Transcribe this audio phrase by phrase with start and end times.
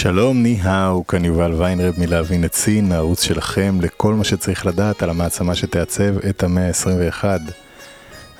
[0.00, 5.10] שלום, 你好, כאן יובל ויינרב מלהבין את סין, הערוץ שלכם לכל מה שצריך לדעת על
[5.10, 7.24] המעצמה שתעצב את המאה ה-21.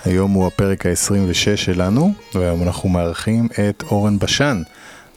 [0.04, 4.62] היום הוא הפרק ה-26 שלנו, והיום אנחנו מארחים את אורן בשן,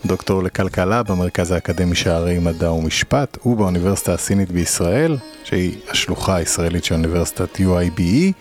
[0.05, 7.55] דוקטור לכלכלה במרכז האקדמי שערי מדע ומשפט ובאוניברסיטה הסינית בישראל, שהיא השלוחה הישראלית של אוניברסיטת
[7.55, 8.31] UIBE.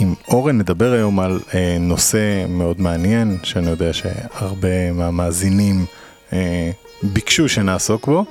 [0.00, 5.86] עם אורן נדבר היום על אה, נושא מאוד מעניין, שאני יודע שהרבה מהמאזינים
[6.32, 6.70] אה,
[7.02, 8.24] ביקשו שנעסוק בו,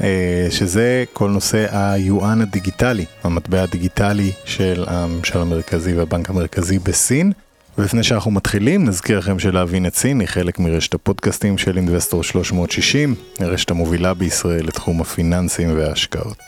[0.00, 7.32] אה, שזה כל נושא היואן הדיגיטלי, המטבע הדיגיטלי של הממשל המרכזי והבנק המרכזי בסין.
[7.78, 13.14] ולפני שאנחנו מתחילים, נזכיר לכם שלהבין את סין היא חלק מרשת הפודקאסטים של אינבסטור 360,
[13.38, 16.38] הרשת המובילה בישראל לתחום הפיננסים וההשקעות.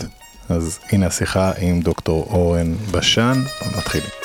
[0.48, 3.42] אז הנה השיחה עם דוקטור אורן בשן,
[3.78, 4.17] מתחילים.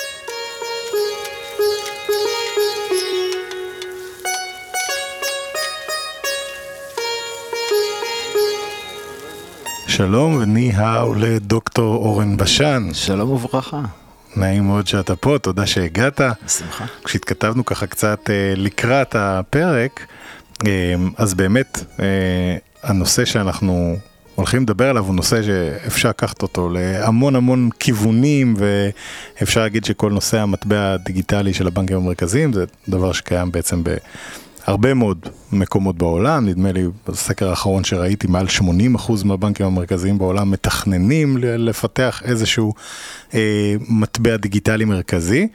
[9.96, 12.90] שלום וני-האו לדוקטור אורן בשן.
[12.94, 13.82] שלום וברכה.
[14.36, 16.22] נעים מאוד שאתה פה, תודה שהגעת.
[16.46, 16.86] בשמחה.
[17.04, 20.06] כשהתכתבנו ככה קצת אה, לקראת הפרק,
[20.66, 22.06] אה, אז באמת אה,
[22.84, 23.98] הנושא שאנחנו
[24.36, 30.40] הולכים לדבר עליו הוא נושא שאפשר לקחת אותו להמון המון כיוונים ואפשר להגיד שכל נושא
[30.40, 33.96] המטבע הדיגיטלי של הבנקים המרכזיים זה דבר שקיים בעצם ב...
[34.66, 35.18] הרבה מאוד
[35.52, 38.64] מקומות בעולם, נדמה לי בסקר האחרון שראיתי מעל 80%
[39.26, 42.74] מהבנקים המרכזיים בעולם מתכננים לפתח איזשהו
[43.34, 45.48] אה, מטבע דיגיטלי מרכזי.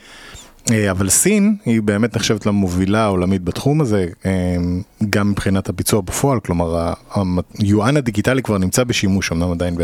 [0.71, 4.57] אה, אבל סין היא באמת נחשבת למובילה העולמית בתחום הזה, אה,
[5.11, 6.93] גם מבחינת הביצוע בפועל, כלומר
[7.59, 9.77] היואן הדיגיטלי כבר נמצא בשימוש, אמנם עדיין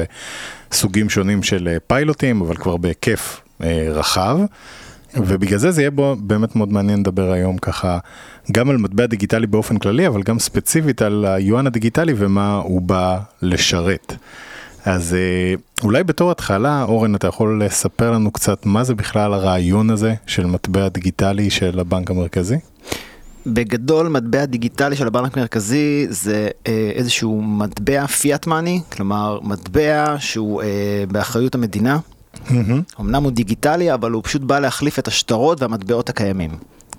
[0.71, 4.39] בסוגים שונים של אה, פיילוטים, אבל כבר בהיקף אה, רחב.
[5.17, 7.99] ובגלל זה זה יהיה בו באמת מאוד מעניין לדבר היום ככה
[8.53, 13.19] גם על מטבע דיגיטלי באופן כללי, אבל גם ספציפית על היואן הדיגיטלי ומה הוא בא
[13.43, 14.15] לשרת.
[14.85, 19.91] אז אה, אולי בתור התחלה, אורן, אתה יכול לספר לנו קצת מה זה בכלל הרעיון
[19.91, 22.57] הזה של מטבע דיגיטלי של הבנק המרכזי?
[23.47, 30.63] בגדול, מטבע דיגיטלי של הבנק המרכזי זה אה, איזשהו מטבע פיאט מאני, כלומר מטבע שהוא
[30.63, 31.99] אה, באחריות המדינה.
[32.47, 33.01] Mm-hmm.
[33.01, 36.51] אמנם הוא דיגיטלי, אבל הוא פשוט בא להחליף את השטרות והמטבעות הקיימים.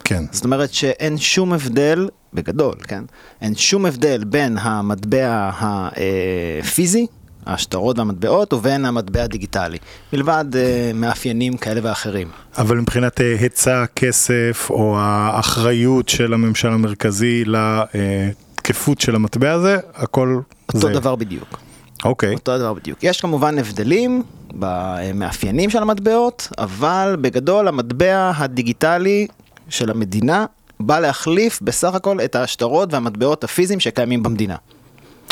[0.03, 0.23] כן.
[0.31, 3.03] זאת אומרת שאין שום הבדל, בגדול, כן?
[3.41, 7.07] אין שום הבדל בין המטבע הפיזי,
[7.46, 9.78] השטרות והמטבעות, ובין המטבע הדיגיטלי,
[10.13, 10.57] מלבד uh,
[10.96, 12.28] מאפיינים כאלה ואחרים.
[12.57, 20.40] אבל מבחינת uh, היצע כסף, או האחריות של הממשל המרכזי לתקפות של המטבע הזה, הכל
[20.67, 20.88] אותו זה.
[20.88, 21.59] אותו דבר בדיוק.
[22.03, 22.29] אוקיי.
[22.29, 22.38] Okay.
[22.38, 23.03] אותו דבר בדיוק.
[23.03, 24.23] יש כמובן הבדלים
[24.53, 29.28] במאפיינים של המטבעות, אבל בגדול המטבע הדיגיטלי
[29.69, 30.45] של המדינה
[30.79, 34.55] בא להחליף בסך הכל את השטרות והמטבעות הפיזיים שקיימים במדינה.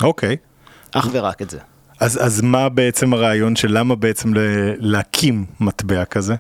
[0.01, 0.35] אוקיי.
[0.35, 0.99] Okay.
[0.99, 1.59] אך ורק את זה.
[1.99, 4.31] אז, אז מה בעצם הרעיון של למה בעצם
[4.77, 6.35] להקים מטבע כזה?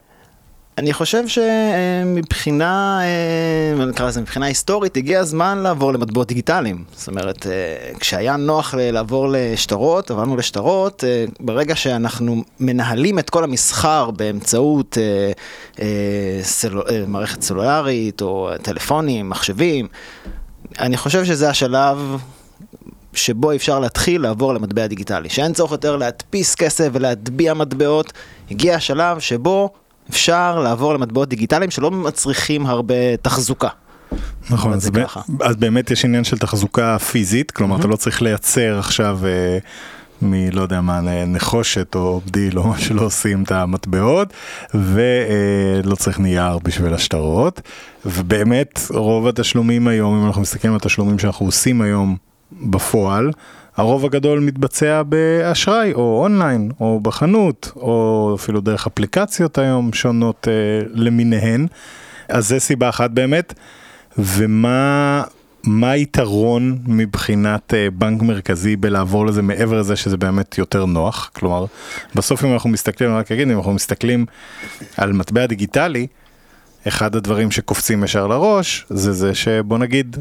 [0.77, 6.83] אני חושב שמבחינה, אה, נקרא לזה מבחינה היסטורית, הגיע הזמן לעבור למטבעות דיגיטליים.
[6.95, 7.51] זאת אומרת, אה,
[7.99, 14.97] כשהיה נוח לעבור לשטרות, עברנו לשטרות, אה, ברגע שאנחנו מנהלים את כל המסחר באמצעות.
[17.07, 19.87] מערכת סלולרית, או טלפונים, מחשבים,
[20.79, 22.17] אני חושב שזה השלב
[23.13, 25.29] שבו אפשר להתחיל לעבור למטבע דיגיטלי.
[25.29, 28.13] שאין צורך יותר להדפיס כסף ולהטביע מטבעות,
[28.51, 29.69] הגיע השלב שבו
[30.09, 33.69] אפשר לעבור למטבעות דיגיטליים שלא מצריכים הרבה תחזוקה.
[34.49, 35.03] נכון, אז, ב-
[35.41, 37.79] אז באמת יש עניין של תחזוקה פיזית, כלומר mm-hmm.
[37.79, 39.57] אתה לא צריך לייצר עכשיו אה,
[40.21, 44.33] מלא יודע מה, נחושת או בדיל או מה שלא עושים את המטבעות,
[44.73, 47.61] ולא אה, צריך נייר בשביל השטרות,
[48.05, 52.15] ובאמת רוב התשלומים היום, אם אנחנו מסתכלים על התשלומים שאנחנו עושים היום
[52.51, 53.31] בפועל,
[53.77, 60.85] הרוב הגדול מתבצע באשראי או אונליין או בחנות או אפילו דרך אפליקציות היום שונות אה,
[60.93, 61.67] למיניהן.
[62.29, 63.53] אז זה סיבה אחת באמת.
[64.17, 65.23] ומה
[65.63, 71.31] מה היתרון מבחינת אה, בנק מרכזי בלעבור לזה מעבר לזה שזה באמת יותר נוח?
[71.35, 71.65] כלומר,
[72.15, 74.25] בסוף אם אנחנו מסתכלים, אני רק אגיד, אם אנחנו מסתכלים
[74.97, 76.07] על מטבע דיגיטלי,
[76.87, 80.17] אחד הדברים שקופצים ישר לראש זה זה שבוא נגיד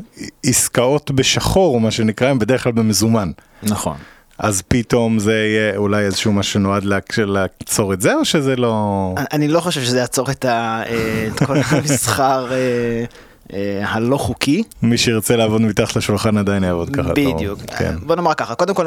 [0.46, 3.30] עסקאות בשחור מה שנקרא הם בדרך כלל במזומן.
[3.62, 3.96] נכון.
[4.38, 6.84] אז פתאום זה יהיה אולי איזשהו משהו שנועד
[7.18, 9.14] לעצור את זה, או שזה לא...
[9.32, 13.04] אני- לא חושב שזה יעצור את ה- אה, את כל המסחר אה,
[13.52, 14.62] אה, הלא חוקי.
[14.82, 17.12] מי שירצה לעבוד מתחת לשולחן עדיין יעבוד ככה.
[17.12, 17.60] בדיוק.
[17.78, 17.94] כן.
[18.02, 18.86] בוא נאמר ככה, קודם כל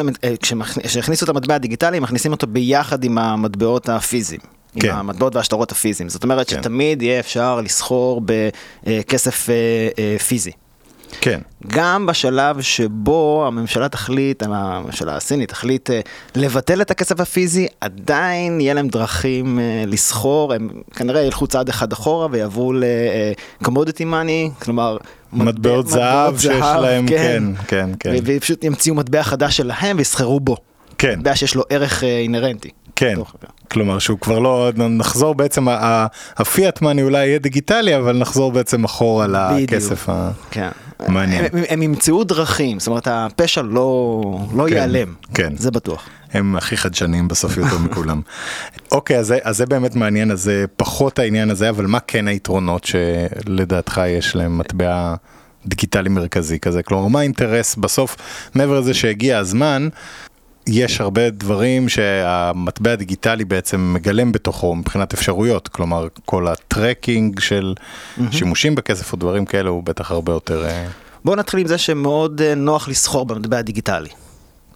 [0.84, 4.42] כשהכניסו את המטבע הדיגיטלי, מכניסים אותו ביחד עם המטבעות הפיזיים.
[4.80, 4.90] כן.
[4.90, 6.10] עם המטבעות והשטרות הפיזיים.
[6.10, 6.58] זאת אומרת כן.
[6.62, 8.22] שתמיד יהיה אפשר לסחור
[8.84, 9.56] בכסף אה,
[10.00, 10.52] אה, פיזי.
[11.22, 11.40] כן.
[11.68, 16.00] גם בשלב שבו הממשלה תחליט, הממשלה הסינית תחליט אה,
[16.36, 21.94] לבטל את הכסף הפיזי, עדיין יהיה להם דרכים אה, לסחור, הם כנראה ילכו צעד אחד
[21.94, 24.98] אחורה ויעברו ל-commodity money, כלומר...
[25.34, 28.10] מטבעות זהב שיש להם, כן, כן, כן.
[28.12, 30.58] ו- ופשוט ימציאו מטבע חדש שלהם ויסחרו בו.
[30.98, 31.20] כן.
[31.20, 32.70] מטבע שיש לו ערך אה, אינהרנטי.
[32.96, 33.16] כן,
[33.72, 35.68] כלומר שהוא כבר לא, נחזור בעצם,
[36.38, 39.28] הפיאט מאני אולי יהיה דיגיטלי, אבל נחזור בעצם אחורה.
[39.28, 40.32] לכסף ה...
[40.52, 40.70] כן.
[41.70, 44.22] הם, ימצאו דרכים, זאת אומרת הפשע לא,
[44.56, 45.54] לא כן, ייעלם, כן.
[45.58, 46.10] זה בטוח.
[46.34, 48.22] הם הכי חדשניים בסוף יותר מכולם.
[48.92, 54.02] אוקיי, אז זה באמת מעניין, אז זה פחות העניין הזה, אבל מה כן היתרונות שלדעתך
[54.08, 55.16] יש להם מטבע
[55.66, 56.84] דיגיטלי מרכזי כזה?
[56.84, 58.16] כלומר, מה האינטרס בסוף,
[58.56, 59.90] מעבר לזה שהגיע הזמן,
[60.68, 67.74] יש הרבה דברים שהמטבע הדיגיטלי בעצם מגלם בתוכו מבחינת אפשרויות, כלומר כל הטרקינג של
[68.32, 70.88] שימושים בכסף או דברים כאלה הוא בטח הרבה יותר, אה,
[71.26, 74.10] בואו נתחיל עם זה שמאוד אה, נוח לסחור במטבע הדיגיטלי.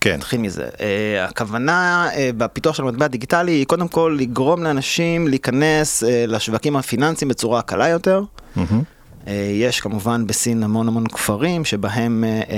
[0.01, 0.67] כן, נתחיל מזה.
[0.77, 0.81] Uh,
[1.29, 7.29] הכוונה uh, בפיתוח של המטבע הדיגיטלי היא קודם כל לגרום לאנשים להיכנס uh, לשווקים הפיננסיים
[7.29, 8.23] בצורה קלה יותר.
[8.55, 8.81] מהמם.
[9.25, 12.53] Uh, יש כמובן בסין המון המון כפרים שבהם uh, uh,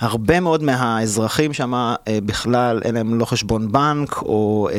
[0.00, 4.74] הרבה מאוד מהאזרחים שם uh, בכלל אין להם לא חשבון בנק או uh,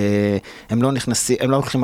[0.69, 1.83] הם לא נכנסים, הם לא לוקחים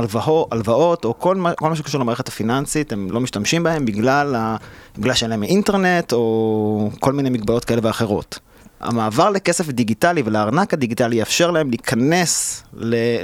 [0.51, 4.55] הלוואות, או כל מה, כל מה שקשור למערכת הפיננסית הם לא משתמשים בהם בגלל, ה,
[4.97, 8.39] בגלל שאין להם אינטרנט או כל מיני מגבלות כאלה ואחרות.
[8.81, 12.63] המעבר לכסף דיגיטלי ולארנק הדיגיטלי יאפשר להם להיכנס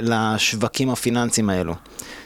[0.00, 1.74] לשווקים הפיננסיים האלו.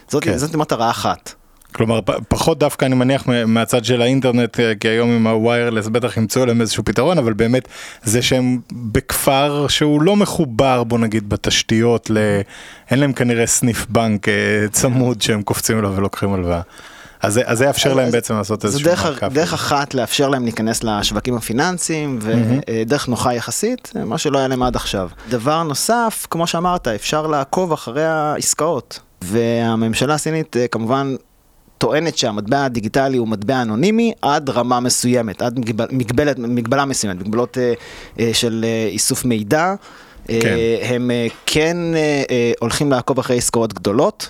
[0.09, 0.23] זאת.
[0.23, 0.37] כן.
[0.37, 1.33] זאת מטרה אחת.
[1.73, 6.45] כלומר פחות דווקא אני מניח מהצד של האינטרנט אה, כי היום עם הוויירלס בטח ימצאו
[6.45, 7.67] להם איזשהו פתרון אבל באמת
[8.03, 12.17] זה שהם בכפר שהוא לא מחובר בוא נגיד בתשתיות ל...
[12.91, 14.33] אין להם כנראה סניף בנק אה,
[14.71, 16.61] צמוד שהם קופצים אליו ולוקחים הלוואה.
[17.21, 19.33] אז אז זה יאפשר להם בעצם לעשות זו איזשהו דרך, מעקף.
[19.33, 24.75] דרך אחת לאפשר להם להיכנס לשווקים הפיננסיים ודרך נוחה יחסית, מה שלא היה להם עד
[24.75, 25.09] עכשיו.
[25.29, 28.99] דבר נוסף, כמו שאמרת, אפשר לעקוב אחרי העסקאות.
[29.21, 31.15] והממשלה הסינית אה, כמובן
[31.77, 37.57] טוענת שהמטבע הדיגיטלי הוא מטבע אנונימי עד רמה מסוימת, עד מגבל, מגבלת, מגבלה מסוימת, מגבלות
[37.57, 37.73] אה,
[38.19, 39.75] אה, של אה, איסוף מידע.
[40.29, 40.55] אה, כן.
[40.81, 44.29] הם אה, כן אה, הולכים לעקוב אחרי עסקאות גדולות.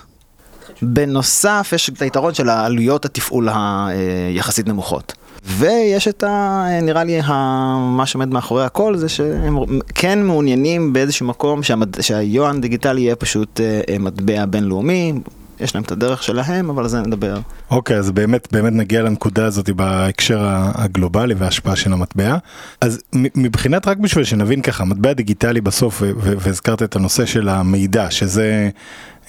[0.82, 5.12] בנוסף, יש את היתרון של העלויות התפעול היחסית נמוכות.
[5.44, 6.64] ויש את ה...
[6.82, 7.32] נראה לי, ה,
[7.78, 9.58] מה שעומד מאחורי הכל זה שהם
[9.94, 12.00] כן מעוניינים באיזשהו מקום שהמד...
[12.00, 13.60] שהיואן דיגיטלי יהיה פשוט
[14.00, 15.12] מטבע בינלאומי.
[15.60, 17.38] יש להם את הדרך שלהם, אבל על זה נדבר.
[17.70, 22.36] אוקיי, אז באמת, באמת נגיע לנקודה הזאת בהקשר הגלובלי וההשפעה של המטבע.
[22.80, 28.70] אז מבחינת, רק בשביל שנבין ככה, מטבע דיגיטלי בסוף, והזכרת את הנושא של המידע, שזה,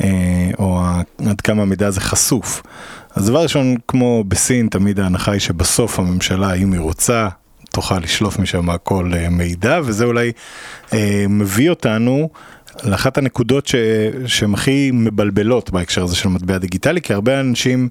[0.03, 0.81] אה, או
[1.29, 2.63] עד כמה המידע הזה חשוף.
[3.15, 7.27] אז דבר ראשון, כמו בסין, תמיד ההנחה היא שבסוף הממשלה, אם היא רוצה,
[7.71, 10.31] תוכל לשלוף משם כל אה, מידע, וזה אולי
[10.93, 12.29] אה, מביא אותנו
[12.83, 13.75] לאחת הנקודות ש...
[14.25, 17.89] שהן הכי מבלבלות בהקשר הזה של מטבע דיגיטלי, כי הרבה אנשים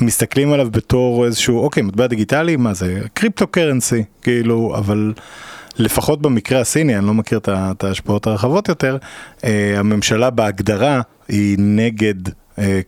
[0.00, 3.00] מסתכלים עליו בתור איזשהו, אוקיי, מטבע דיגיטלי, מה זה?
[3.14, 5.12] קריפטו קרנסי, כאילו, אבל
[5.78, 8.96] לפחות במקרה הסיני, אני לא מכיר את ההשפעות הרחבות יותר,
[9.44, 12.14] אה, הממשלה בהגדרה היא נגד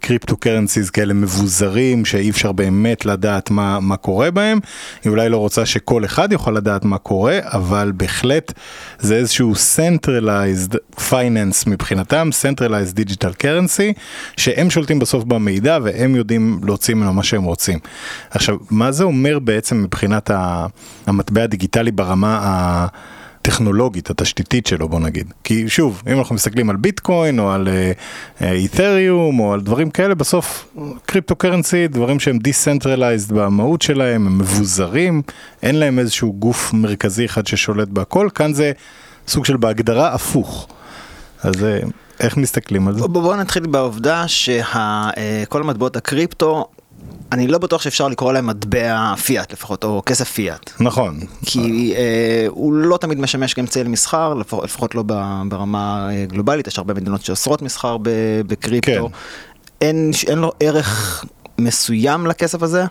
[0.01, 4.59] קריפטו קרנסיז כאלה מבוזרים שאי אפשר באמת לדעת מה, מה קורה בהם,
[5.05, 8.53] היא אולי לא רוצה שכל אחד יוכל לדעת מה קורה, אבל בהחלט
[8.99, 10.77] זה איזשהו centralized
[11.11, 13.99] finance מבחינתם, centralized digital currency,
[14.37, 17.79] שהם שולטים בסוף במידע והם יודעים להוציא ממנו מה שהם רוצים.
[18.31, 20.31] עכשיו, מה זה אומר בעצם מבחינת
[21.07, 22.87] המטבע הדיגיטלי ברמה ה...
[23.45, 25.33] הטכנולוגית, התשתיתית שלו בוא נגיד.
[25.45, 27.69] כי שוב, אם אנחנו מסתכלים על ביטקוין או על
[28.41, 35.23] איתריום או על דברים כאלה, בסוף cryptocurrency, דברים שהם decentralized במהות שלהם, הם מבוזרים,
[35.63, 38.73] אין להם איזשהו גוף מרכזי אחד ששולט בהכל, כאן זה
[39.29, 40.69] סוג של בהגדרה הפוך.
[41.43, 41.79] אז אה,
[42.21, 43.01] איך מסתכלים על זה?
[43.01, 46.69] בואו בוא נתחיל בעובדה שכל המטבעות הקריפטו,
[47.35, 50.71] אני לא בטוח שאפשר לקרוא להם מטבע פיאט לפחות, או כסף פיאט.
[50.81, 51.21] נכון.
[51.47, 55.03] כי אה, הוא לא תמיד משמש כאמצעי למסחר, לפחות, לפחות לא
[55.49, 57.97] ברמה אה, גלובלית, יש הרבה מדינות שאוסרות מסחר
[58.47, 59.09] בקריפטו.
[59.09, 59.15] כן.
[59.81, 61.25] אין, אין לו ערך
[61.59, 62.85] מסוים לכסף הזה,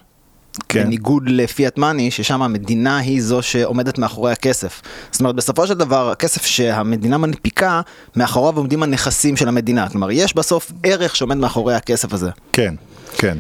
[0.70, 0.84] כן.
[0.84, 4.82] בניגוד לפיאט מאני, ששם המדינה היא זו שעומדת מאחורי הכסף.
[5.12, 7.82] זאת אומרת, בסופו של דבר, הכסף שהמדינה מנפיקה,
[8.16, 9.90] מאחוריו עומדים הנכסים של המדינה.
[9.90, 12.30] כלומר, יש בסוף ערך שעומד מאחורי הכסף הזה.
[12.54, 12.76] כן,
[13.18, 13.38] כן,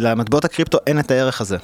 [0.00, 1.56] למטבעות הקריפטו אין את הערך הזה.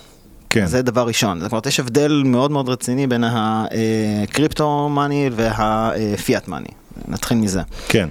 [0.51, 0.67] כן.
[0.67, 1.41] זה דבר ראשון.
[1.41, 6.69] זאת אומרת, יש הבדל מאוד מאוד רציני בין הקריפטו מאני והפיאט מאני.
[7.09, 7.63] נתחיל מזה.
[7.89, 8.09] כן,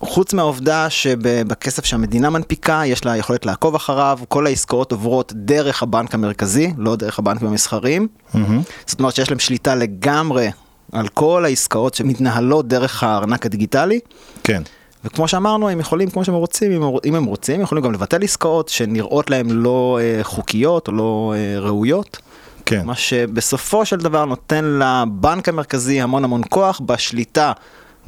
[0.00, 6.14] חוץ מהעובדה שבכסף שהמדינה מנפיקה, יש לה יכולת לעקוב אחריו, כל העסקאות עוברות דרך הבנק
[6.14, 8.08] המרכזי, לא דרך הבנקים המסחריים.
[8.34, 8.62] מהמם.
[8.86, 10.50] זאת אומרת שיש להם שליטה לגמרי
[10.92, 14.00] על כל העסקאות שמתנהלות דרך הארנק הדיגיטלי.
[14.44, 14.62] כן,
[15.04, 16.72] וכמו שאמרנו, הם יכולים, כמו שהם רוצים,
[17.04, 21.34] אם הם- רוצים, הם יכולים גם לבטל עסקאות שנראות להם לא אה, חוקיות או לא
[21.36, 22.18] אה, ראויות.
[22.66, 27.52] כן, מה שבסופו של דבר נותן לבנק המרכזי המון המון כוח בשליטה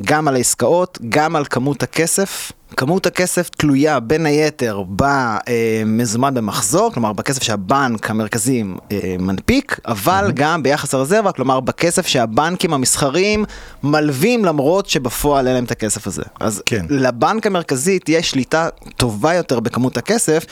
[0.03, 2.53] גם על העסקאות, גם על כמות הכסף.
[2.77, 10.63] כמות הכסף תלויה בין היתר במזומן במחזור, כלומר בכסף שהבנק המרכזי אה, מנפיק, אבל גם
[10.63, 13.45] ביחס הרזרבה, כלומר בכסף שהבנקים המסחריים
[13.83, 16.23] מלווים למרות שבפועל אין להם את הכסף הזה.
[16.41, 16.87] אז כן.
[16.89, 20.45] לבנק המרכזי תהיה שליטה טובה יותר בכמות הכסף,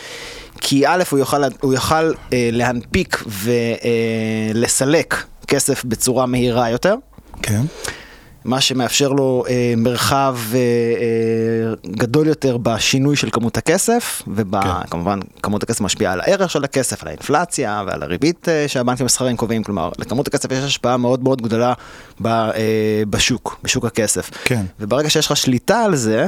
[0.61, 3.25] כי א', הוא יוכל, הוא יוכל אה, להנפיק
[4.55, 6.95] ולסלק כסף בצורה מהירה יותר.
[7.43, 7.63] כן,
[8.45, 15.63] מה שמאפשר לו אה, מרחב אה, אה, גדול יותר בשינוי של כמות הכסף, וכמובן כמות
[15.63, 19.91] הכסף משפיעה על הערך של הכסף, על האינפלציה ועל הריבית אה, שהבנקים המסחריים קובעים, כלומר
[19.99, 21.73] לכמות הכסף יש השפעה מאוד מאוד גדולה
[22.21, 22.53] ב, אה,
[23.11, 24.31] בשוק, בשוק הכסף.
[24.45, 24.65] כן.
[24.81, 26.27] וברגע שיש לך שליטה על זה,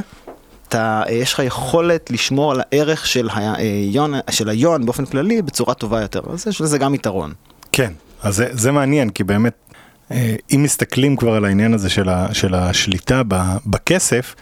[0.67, 5.73] אתה, אה, יש לך יכולת לשמור על הערך של היון, של היון באופן כללי בצורה
[5.73, 7.33] טובה יותר, אז יש לזה גם יתרון.
[7.71, 7.93] כן.
[8.21, 9.66] אז זה, זה מעניין, כי באמת, אה,
[10.11, 13.35] אם מסתכלים כבר על העניין הזה של, ה, של השליטה ב,
[13.65, 14.35] בכסף,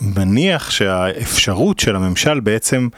[0.00, 2.88] מניח שהאפשרות של הממשל בעצם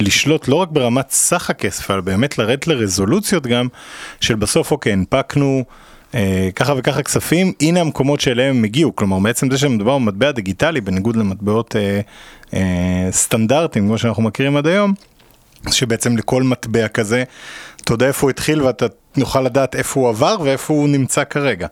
[0.00, 3.68] לשלוט לא רק ברמת סך הכסף, אלא באמת לרדת לרזולוציות גם,
[4.20, 5.64] של בסוף, אוקיי, הנפקנו
[6.14, 8.96] אה, ככה וככה כספים, הנה המקומות שאליהם הם הגיעו.
[8.96, 12.00] כלומר, בעצם זה שמדובר במטבע דיגיטלי, בניגוד למטבעות אה,
[12.54, 14.94] אה, סטנדרטיים, כמו שאנחנו מכירים עד היום,
[15.70, 17.24] שבעצם לכל מטבע כזה,
[17.76, 18.86] אתה יודע איפה הוא התחיל ואתה
[19.16, 21.66] נוכל לדעת איפה הוא עבר ואיפה הוא נמצא כרגע.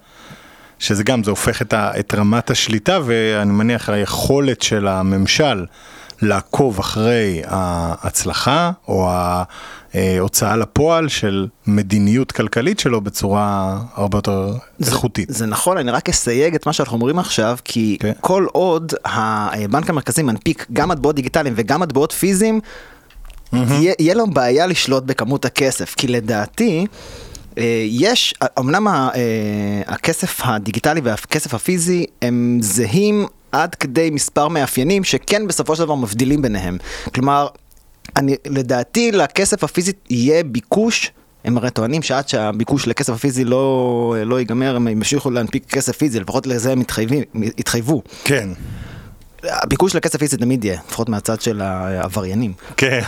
[0.79, 5.65] שזה גם, זה הופך את, ה, את רמת השליטה ואני מניח היכולת של הממשל
[6.23, 9.11] לעקוב אחרי ההצלחה או
[9.95, 14.53] ההוצאה לפועל של מדיניות כלכלית שלו בצורה הרבה יותר
[14.87, 15.29] איכותית.
[15.33, 18.13] זה נכון, אני רק אסייג את מה שאנחנו אומרים עכשיו, כי כן.
[18.21, 22.61] כל עוד הבנק המרכזי מנפיק גם מטבעות דיגיטליים וגם מטבעות פיזיים,
[23.53, 26.87] יהיה יהיה לו בעיה לשלוט בכמות הכסף, כי לדעתי...
[27.59, 29.13] אה, יש, אמנם אה,
[29.87, 36.43] הכסף הדיגיטלי והכסף הפיזי הם זהים עד כדי מספר מאפיינים שכן בסופו של דבר מבדילים
[36.43, 36.79] ביניהם.
[37.15, 37.49] כלומר,
[38.17, 41.11] אני, לדעתי לכסף הפיזי יהיה ביקוש,
[41.45, 46.21] הם הרי טוענים שעד שהביקוש לכסף הפיזי לא, לא ייגמר, הם ימשיכו להנפיק כסף פיזי,
[46.21, 47.23] לפחות לזה הם מתחייבים,
[47.59, 48.03] התחייבו.
[48.25, 48.49] כן,
[49.45, 52.53] הביקוש לכסף פיזי תמיד יהיה, לפחות מהצד של העבריינים.
[52.77, 53.01] כן.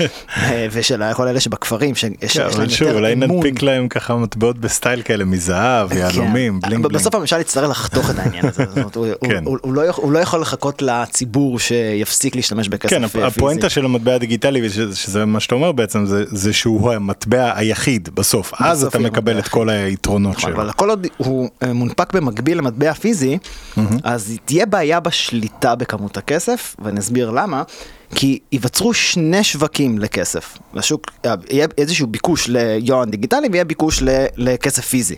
[0.72, 3.30] ושל כל אלה שבכפרים, שיש כן, להם אבל שוב, יותר אולי אמון.
[3.36, 6.68] נדפיק להם ככה מטבעות בסטייל כאלה מזהב, יהלומים, כן.
[6.68, 7.00] bling bling.
[7.00, 8.64] בסוף הממשל יצטרך לחתוך את העניין הזה,
[8.94, 9.44] הוא- כן.
[9.64, 13.24] לא יכול- הוא לא יכול לחכות לציבור שיפסיק להשתמש בכסף כן, פיזי.
[13.24, 18.84] הפואנטה של המטבע הדיגיטלי, שזה מה שאתה אומר בעצם, זה- שהוא המטבע היחיד בסוף, אז
[18.84, 20.60] אתה מקבל את כל היתרונות נכון, שלו.
[20.62, 23.38] אבל כל עוד הוא אה, מונפק במקביל למטבע פיזי,
[24.04, 27.62] אז תהיה בעיה בשליטה בכמות הכסף, ואני אסביר למה.
[28.14, 30.58] כי ייווצרו שני שווקים לכסף.
[30.74, 31.06] לשוק,
[31.50, 34.02] יהיה איזשהו ביקוש ליואן דיגיטלי ויהיה ביקוש
[34.36, 35.16] לכסף פיזי.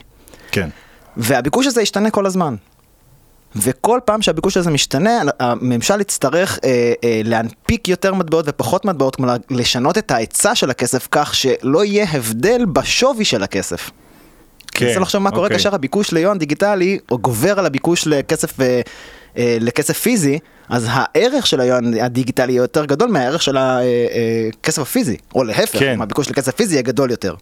[0.51, 0.69] כן,
[1.17, 2.55] והביקוש הזה ישתנה כל הזמן.
[3.55, 9.35] וכל פעם שהביקוש הזה משתנה, הממשל יצטרך אה, אה, להנפיק יותר מטבעות ופחות מטבעות, כלומר
[9.49, 13.91] לשנות את ההיצע של הכסף כך שלא יהיה הבדל בשווי של הכסף.
[14.71, 15.57] כן, תנסה לחשוב מה קורה אוקיי.
[15.57, 18.81] כאשר הביקוש ליון דיגיטלי, או גובר על הביקוש לכסף, אה,
[19.37, 20.39] אה, לכסף פיזי,
[20.69, 26.01] אז הערך של היון הדיגיטלי יהיה יותר גדול מהערך של הכסף הפיזי, או להפך, כן.
[26.01, 27.35] הביקוש לכסף פיזי יהיה גדול יותר.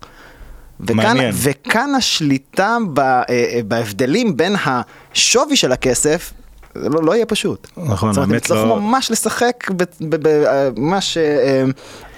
[0.79, 1.33] וכאן, מעניין.
[1.33, 6.33] וכאן השליטה ב, אה, אה, בהבדלים בין השווי של הכסף,
[6.75, 7.67] זה לא, לא יהיה פשוט.
[7.77, 9.67] נכון, זאת אומרת, הם האמת יצטרכו לא- ממש לשחק,
[10.25, 11.17] אה, ממש...
[11.17, 11.63] אה,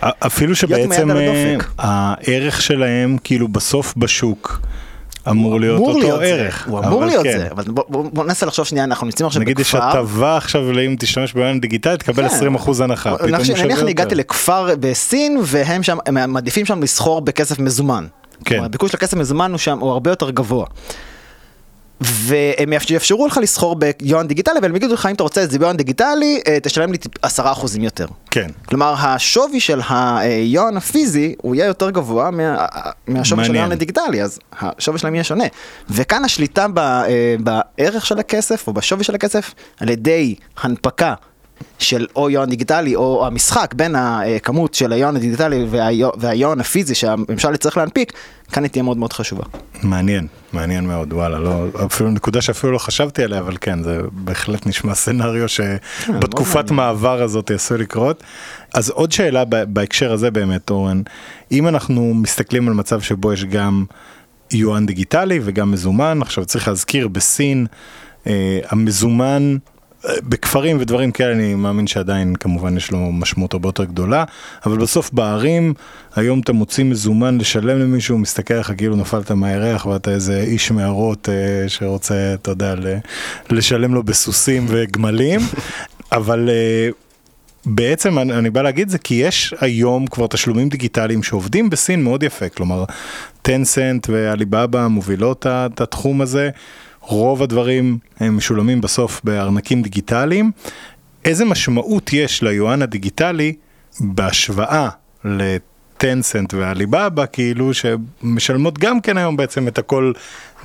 [0.03, 1.57] אה, אפילו שבעצם אה.
[1.77, 4.61] הערך שלהם כאילו בסוף בשוק
[5.29, 6.67] אמור להיות אמור אותו להיות ערך.
[6.67, 7.37] הוא אמור להיות כן.
[7.39, 9.87] זה, אבל בוא- בוא בוא ננסה לחשוב שנייה, אנחנו נמצאים עכשיו נגיד יש בכפר.
[9.87, 12.35] הטבה עכשיו, אם תשתמש בעניין דיגיטלי, תקבל כן.
[12.55, 13.15] 20% הנחה.
[13.63, 13.89] נניח אני.
[13.89, 18.05] הגעתי לכפר בסין והם שם, הם מעדיפים שם לסחור בכסף מזומן.
[18.45, 18.63] כן.
[18.63, 20.65] הביקוש לכסף מזומן הוא שם, הוא הרבה יותר גבוה.
[22.01, 25.59] והם יאפשרו לך לסחור ביואן דיגיטלי, אבל הם יגידו לך אם אתה רוצה את זה
[25.59, 28.05] ביואן דיגיטלי, אה, תשלם לי עשרה אחוזים יותר.
[28.31, 28.47] כן.
[28.65, 32.65] כלומר, השווי של היואן הפיזי הוא יהיה יותר גבוה מה,
[33.07, 33.55] מהשווי של מעניין.
[33.55, 35.45] היואן הדיגיטלי, אז השווי שלהם יהיה שונה.
[35.89, 41.13] וכאן השליטה ב, אה, בערך של הכסף או בשווי של הכסף על ידי הנפקה.
[41.79, 47.53] של או יואן דיגיטלי או המשחק בין הכמות של היואן הדיגיטלי והיו- והיואן הפיזי שהממשל
[47.53, 48.13] יצטרך להנפיק,
[48.51, 49.43] כאן היא תהיה מאוד מאוד חשובה.
[49.83, 54.67] מעניין, מעניין מאוד, וואלה, לא, אפילו נקודה שאפילו לא חשבתי עליה, אבל כן, זה בהחלט
[54.67, 58.23] נשמע סצנריו שבתקופת מעבר הזאת עשוי לקרות.
[58.73, 61.01] אז עוד שאלה בהקשר הזה באמת, אורן,
[61.51, 63.85] אם אנחנו מסתכלים על מצב שבו יש גם
[64.51, 67.65] יואן דיגיטלי וגם מזומן, עכשיו צריך להזכיר, בסין
[68.27, 69.57] אה, המזומן...
[70.23, 74.23] בכפרים ודברים כאלה אני מאמין שעדיין כמובן יש לו משמעות הרבה יותר גדולה,
[74.65, 75.73] אבל בסוף בערים
[76.15, 81.29] היום אתה מוציא מזומן לשלם למישהו, מסתכל עליך כאילו נפלת מהירח ואתה איזה איש מערות
[81.29, 82.75] אה, שרוצה, אתה יודע,
[83.49, 85.39] לשלם לו בסוסים וגמלים,
[86.11, 86.89] אבל אה,
[87.65, 92.23] בעצם אני, אני בא להגיד זה כי יש היום כבר תשלומים דיגיטליים שעובדים בסין מאוד
[92.23, 92.83] יפה, כלומר
[93.41, 96.49] טנסנט ועליבאבא מובילות את התחום הזה,
[97.07, 100.51] רוב הדברים הם משולמים בסוף בארנקים דיגיטליים.
[101.25, 103.53] איזה משמעות יש ליואן הדיגיטלי
[103.99, 104.89] בהשוואה
[105.25, 110.11] לטנסנט ועליבאבא, כאילו שמשלמות גם כן היום בעצם את הכל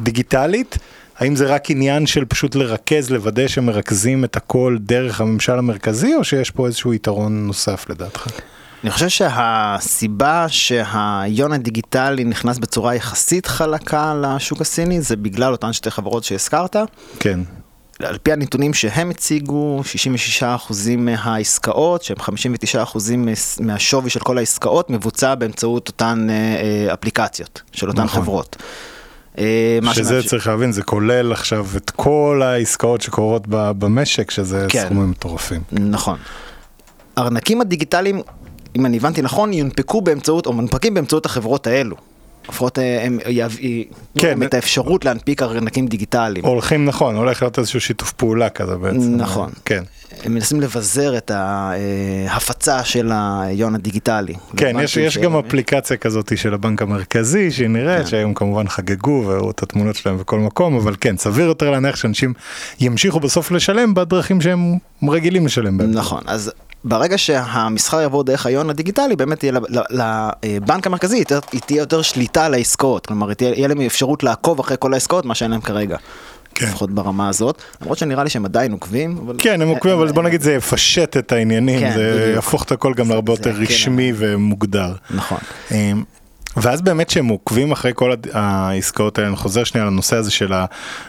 [0.01, 0.79] דיגיטלית?
[1.19, 6.25] האם זה רק עניין של פשוט לרכז, לוודא שמרכזים את הכל דרך הממשל המרכזי, או
[6.25, 8.27] שיש פה איזשהו יתרון נוסף לדעתך?
[8.85, 15.91] אני חושב שהסיבה שהיון הדיגיטלי נכנס בצורה יחסית חלקה לשוק הסיני זה בגלל אותן שתי
[15.91, 16.77] חברות שהזכרת.
[17.21, 17.41] כן,
[18.03, 19.81] על פי הנתונים שהם הציגו,
[20.41, 20.45] 66%
[20.99, 22.99] מהעסקאות, שהם 59%
[23.61, 26.35] מהשווי של כל העסקאות, מבוצע באמצעות אותן אה,
[26.89, 28.23] אה, אפליקציות של אותן נכון.
[28.23, 28.57] חברות.
[29.39, 34.85] אה, שזה שמאפשר- צריך להבין, זה כולל עכשיו את כל העסקאות שקורות במשק, שזה כן.
[34.85, 35.63] סכומים מטורפים.
[35.73, 36.19] נכון.
[37.17, 38.21] הארנקים הדיגיטליים,
[38.77, 41.97] אם אני הבנתי נכון, יונפקו באמצעות, או מונפקים באמצעות החברות האלו.
[42.49, 44.29] החברות אה, הם יב- ייתנו כן.
[44.29, 46.45] להם את האפשרות להנפיק ארנקים דיגיטליים.
[46.45, 49.17] הולכים נכון, הולך להיות איזשהו שיתוף פעולה כזה בעצם.
[49.17, 49.51] נכון.
[49.65, 49.83] כן.
[50.25, 54.35] הם מנסים לבזר את ההפצה של היון הדיגיטלי.
[54.57, 58.07] כן, יש, יש גם אפליקציה כזאת של הבנק המרכזי שהיא נראית, כן.
[58.07, 62.33] שהיום כמובן חגגו והראו את התמונות שלהם בכל מקום, אבל כן, סביר יותר להניח שאנשים
[62.81, 65.91] ימשיכו בסוף לשלם בדרכים שהם רגילים לשלם בהם.
[65.91, 66.53] נכון, אז
[66.85, 69.57] ברגע שהמסחר יעבור דרך היון הדיגיטלי, באמת ל-
[70.43, 73.07] לבנק המרכזי, יותר- תהיה יותר שליטה על העסקאות.
[73.07, 75.97] כלומר, תהיה להם אפשרות לעקוב אחרי כל העסקאות, מה שאין להם כרגע.
[76.55, 76.67] כן.
[76.67, 77.63] לפחות ברמה הזאת.
[77.83, 79.19] למרות שנראה לי שהם עדיין עוקבים.
[79.27, 82.35] אבל- כן, הם עוקבים, אבל בוא נגיד זה יפשט את העניינים, כן, זה בדיוק.
[82.35, 84.95] יהפוך את הכל גם זה- להרבה יותר כן, רשמי ומוגדר.
[85.11, 85.39] נכון.
[85.71, 86.03] אמ,
[86.57, 90.65] ואז באמת שהם עוקבים אחרי כל העסקאות האלה, אני חוזר שנייה לנושא הזה של, ה,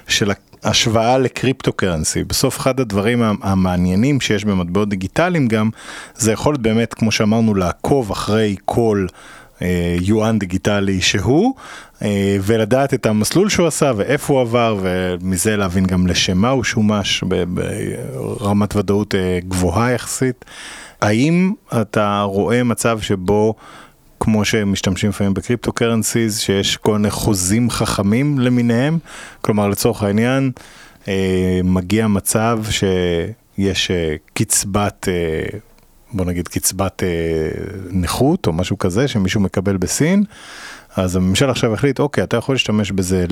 [0.07, 0.31] של
[0.63, 2.23] ההשוואה לקריפטו קרנסי.
[2.23, 5.69] בסוף אחד הדברים המעניינים שיש במטבעות דיגיטליים גם,
[6.15, 9.05] זה יכולת באמת, כמו שאמרנו, לעקוב אחרי כל
[9.61, 11.53] אה, יואן דיגיטלי שהוא,
[12.01, 16.63] אה, ולדעת את המסלול שהוא עשה ואיפה הוא עבר, ומזה להבין גם לשם מה הוא
[16.63, 20.45] שומש ברמת ודאות אה, גבוהה יחסית.
[21.01, 23.55] האם אתה רואה מצב שבו
[24.23, 28.99] כמו שמשתמשים לפעמים בקריפטו קרנסיז, שיש כל מיני חוזים חכמים למיניהם,
[29.41, 30.51] כלומר לצורך העניין,
[31.07, 35.59] אה, מגיע מצב שיש אה, קצבת, אה,
[36.13, 37.09] בוא נגיד קצבת אה,
[37.91, 40.23] נכות או משהו כזה שמישהו מקבל בסין,
[40.95, 43.25] אז הממשל עכשיו החליט, אוקיי, אתה יכול להשתמש בזה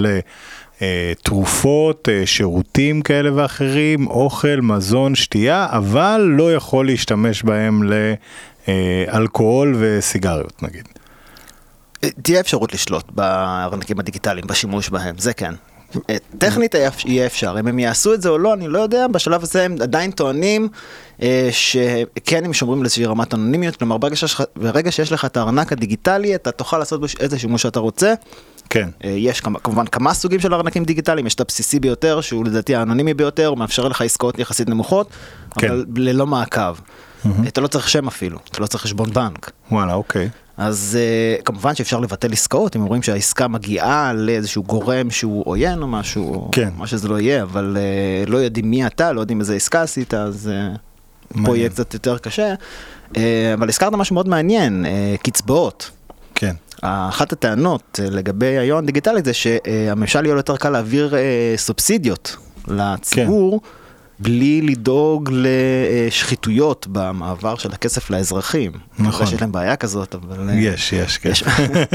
[0.81, 7.83] לתרופות, אה, שירותים כאלה ואחרים, אוכל, מזון, שתייה, אבל לא יכול להשתמש בהם
[9.13, 10.83] לאלכוהול וסיגריות נגיד.
[12.21, 15.53] תהיה אפשרות לשלוט בארנקים הדיגיטליים, בשימוש בהם, זה כן.
[16.09, 19.07] אה, טכנית היה- יהיה אפשר, אם הם יעשו את זה או לא, אני לא יודע,
[19.07, 20.67] בשלב הזה הם עדיין טוענים
[21.21, 23.97] אה, שכן הם שומרים על איזושהי רמת אנונימיות, כלומר
[24.55, 28.13] ברגע שיש לך- את הארנק הדיגיטלי, אתה תוכל לעשות איזה שימוש שאתה רוצה.
[28.69, 28.89] כן.
[29.03, 33.13] אה, יש כמובן כמה סוגים של ארנקים דיגיטליים, יש את הבסיסי ביותר, שהוא לדעתי האנונימי
[33.13, 35.09] ביותר, הוא מאפשר לך עסקאות יחסית נמוכות,
[35.57, 35.71] כן.
[35.71, 36.75] אבל ללא מעקב.
[37.47, 39.51] אתה לא צריך שם אפילו, אתה לא צריך חשבון בנק.
[39.71, 40.29] וואלה, אוקיי.
[40.57, 40.97] אז
[41.39, 46.33] uh, כמובן שאפשר לבטל עסקאות אם רואים שהעסקה מגיעה לאיזשהו גורם שהוא עוין או משהו,
[46.33, 46.69] או כן.
[46.77, 47.77] מה שזה לא יהיה, אבל
[48.25, 50.51] uh, לא יודעים מי אתה, לא יודעים איזה עסקה עשית, אז
[51.33, 51.57] uh, פה.
[51.57, 52.53] יהיה קצת יותר קשה.
[53.13, 53.17] Uh,
[53.53, 55.91] אבל הזכרת משהו מאוד מעניין, uh, קצבאות.
[56.35, 56.55] כן.
[56.81, 62.37] אחת הטענות uh, לגבי היום דיגיטלי זה שהממשל יהיה לו יותר קל להעביר uh, סובסידיות
[62.67, 63.61] לציבור.
[64.19, 68.71] בלי לדאוג לשחיתויות במעבר של הכסף לאזרחים.
[68.99, 69.27] נכון.
[69.27, 70.49] שיש להם בעיה כזאת, אבל...
[70.49, 71.29] אה, יש, יש, כן.
[71.29, 71.43] יש.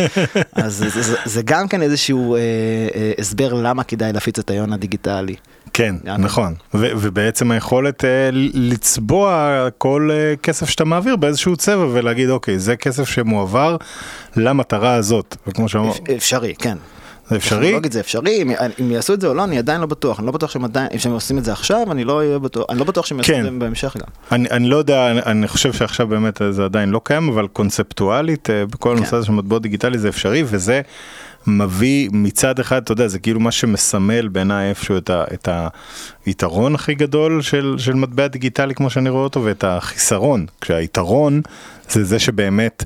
[0.53, 2.40] אז זה, זה, זה גם כן איזשהו אה,
[2.94, 5.35] אה, הסבר למה כדאי להפיץ את ההון הדיגיטלי.
[5.76, 6.20] כן, גם.
[6.20, 6.54] נכון.
[6.74, 12.76] ו- ובעצם היכולת ל- לצבוע כל אה, כסף שאתה מעביר באיזשהו צבע ולהגיד, אוקיי, זה
[12.76, 13.76] כסף שמועבר
[14.37, 15.37] למטרה הזאת.
[15.46, 16.76] וכמו שאמר, אפ- אפשרי, כן.
[17.30, 17.58] זה אפשרי?
[17.58, 20.18] טכנולוגית זה אפשרי, אם, אם יעשו את זה או לא, אני עדיין לא בטוח.
[20.18, 22.84] אני לא בטוח שהם עדיין, שהם עושים את זה עכשיו, אני לא בטוח, אני לא
[22.84, 23.46] בטוח שהם יעשו כן.
[23.46, 24.06] את זה בהמשך גם.
[24.32, 28.50] אני, אני לא יודע, אני, אני חושב שעכשיו באמת זה עדיין לא קיים, אבל קונספטואלית,
[28.50, 28.96] אה, בכל כן.
[28.96, 30.80] הנושא הזה של מטבעות דיגיטלי זה אפשרי, וזה
[31.46, 35.48] מביא מצד אחד, אתה יודע, זה כאילו מה שמסמל בעיניי איפשהו את, ה, את
[36.26, 41.40] היתרון הכי גדול של, של מטבע דיגיטלי כמו שאני רואה אותו, ואת החיסרון, כשהיתרון
[41.90, 42.84] זה זה שבאמת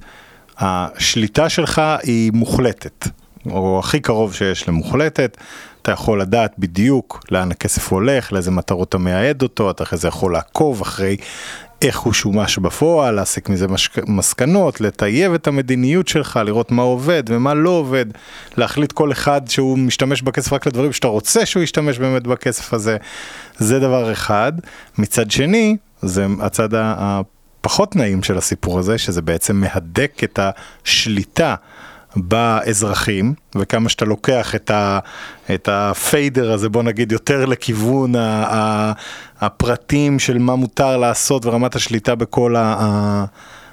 [0.58, 3.08] השליטה שלך היא מוחלטת.
[3.50, 5.36] או הכי קרוב שיש למוחלטת,
[5.82, 10.08] אתה יכול לדעת בדיוק לאן הכסף הולך, לאיזה מטרות אתה מייעד אותו, אתה אחרי זה
[10.08, 11.16] יכול לעקוב אחרי
[11.82, 14.08] איך הוא שומש בפועל, להסיק מזה משק...
[14.08, 18.06] מסקנות, לטייב את המדיניות שלך, לראות מה עובד ומה לא עובד,
[18.56, 22.96] להחליט כל אחד שהוא משתמש בכסף רק לדברים שאתה רוצה שהוא ישתמש באמת בכסף הזה,
[23.58, 24.52] זה דבר אחד.
[24.98, 31.54] מצד שני, זה הצד הפחות נעים של הסיפור הזה, שזה בעצם מהדק את השליטה.
[32.16, 34.98] באזרחים, וכמה שאתה לוקח את, ה,
[35.54, 38.92] את הפיידר הזה, בוא נגיד, יותר לכיוון ה, ה,
[39.40, 43.24] הפרטים של מה מותר לעשות ורמת השליטה בכל ה-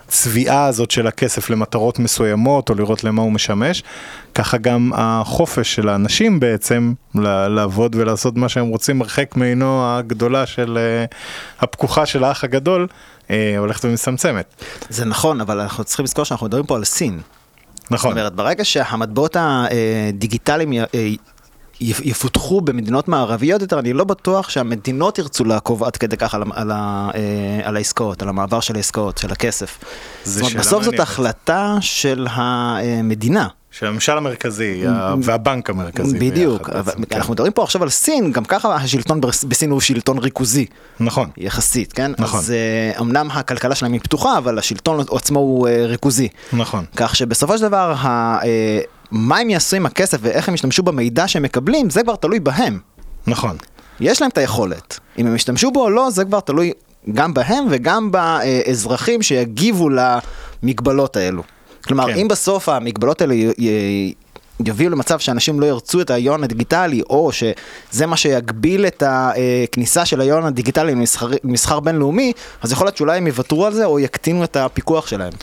[0.08, 3.84] הצביעה הזאת של הכסף למטרות מסוימות, או לראות למה הוא משמש,
[4.36, 6.93] ככה גם החופש של האנשים בעצם
[7.50, 11.06] לעבוד ולעשות מה שהם רוצים הרחק מעינו הגדולה של, אה,
[11.60, 12.88] הפקוחה של האח הגדול,
[13.30, 14.45] אה, הולכת ומצטמצמת.
[14.89, 17.19] זה נכון, אבל אנחנו צריכים לזכור שאנחנו מדברים פה על סין.
[17.91, 18.12] נכון.
[18.12, 20.86] זאת אומרת, ברגע שהמטבעות הדיגיטליים אה,
[21.82, 26.71] יפותחו במדינות מערביות יותר, אני לא בטוח שהמדינות ירצו לעקוב עד כדי כך על, על,
[26.71, 29.78] אה, על העסקאות, על המעבר של העסקאות, של הכסף.
[30.24, 31.00] זאת אומרת, בסוף זאת.
[31.00, 33.48] החלטה של המדינה.
[33.80, 34.84] של הממשל המרכזי
[35.22, 36.20] והבנק המרכזי.
[36.20, 37.16] בדיוק, ביחד אבל כן.
[37.16, 40.66] אנחנו מדברים פה עכשיו על סין, גם ככה השלטון בסין הוא שלטון ריכוזי,
[41.00, 42.12] נכון, יחסית, כן?
[42.18, 42.40] נכון.
[42.40, 46.28] אז אה, אמנם הכלכלה שלהם היא פתוחה, אבל השלטון עצמו הוא אה, ריכוזי.
[46.54, 46.86] נכון.
[46.96, 48.80] כך שבסופו של דבר, אה,
[49.12, 52.80] מה הם יעשו עם הכסף ואיך הם ישתמשו במידע שהם מקבלים, זה כבר תלוי בהם.
[53.28, 53.58] נכון.
[54.00, 55.00] יש להם את היכולת.
[55.18, 56.72] אם הם ישתמשו בו או לא, זה כבר תלוי
[57.14, 61.44] גם בהם וגם באזרחים שיגיבו למגבלות האלו.
[61.88, 62.17] כלומר, כן.
[62.19, 64.13] אם בסוף המגבלות האלה י- י-
[64.65, 70.19] יביאו למצב שאנשים לא ירצו את ההיון הדיגיטלי, או שזה מה שיגביל את הכניסה של
[70.21, 70.95] ההיון הדיגיטלי
[71.43, 75.34] למסחר, בינלאומי, אז יכול להיות שאולי הם יוותרו על זה או יקטינו את הפיקוח שלהם.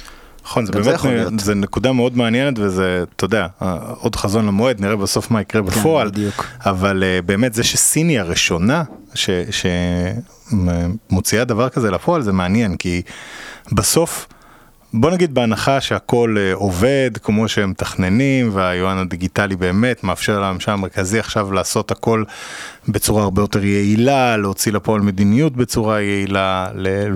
[0.45, 1.41] נכון, זה זה באמת, להיות.
[1.41, 3.47] זה נקודה מאוד מעניינת וזה, אתה יודע,
[4.01, 6.09] עוד חזון למועד, נראה בסוף מה יקרה בפועל.
[6.09, 6.47] כן, בדיוק.
[6.67, 8.83] אבל אה, באמת זה שסין היא הראשונה
[11.11, 13.03] שמוציאה דבר כזה לפועל זה מעניין, כי
[13.73, 14.27] בסוף,
[14.95, 21.19] בוא נגיד בהנחה שהכל אה, עובד כמו שהם מתכננים והיואן הדיגיטלי באמת מאפשר לממשל המרכזי
[21.19, 22.25] עכשיו לעשות הכל
[22.89, 26.67] בצורה הרבה יותר יעילה, להוציא לפועל מדיניות בצורה יעילה,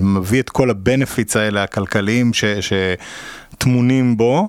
[0.02, 4.48] מביא את כל הבנפיטס האלה הכלכליים שטמונים בו,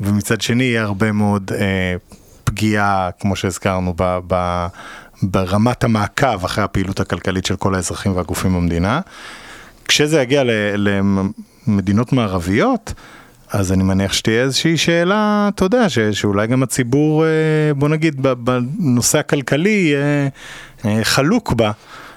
[0.00, 1.94] ומצד שני יהיה הרבה מאוד אה,
[2.44, 4.66] פגיעה, כמו שהזכרנו, ב, ב,
[5.22, 9.00] ברמת המעקב אחרי הפעילות הכלכלית של כל האזרחים והגופים במדינה.
[9.88, 10.42] כשזה יגיע
[11.68, 12.94] למדינות מערביות,
[13.50, 17.30] אז אני מניח שתהיה איזושהי שאלה, אתה יודע, ש, שאולי גם הציבור, אה,
[17.76, 20.28] בוא נגיד, בנושא הכלכלי יהיה
[20.84, 21.70] אה, חלוק בה.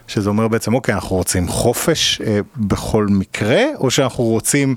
[0.07, 4.75] שזה אומר בעצם, אוקיי, אנחנו רוצים חופש אה, בכל מקרה, או שאנחנו רוצים